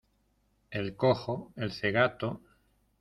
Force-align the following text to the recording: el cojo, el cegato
el 0.71 0.95
cojo, 0.95 1.51
el 1.55 1.71
cegato 1.73 2.41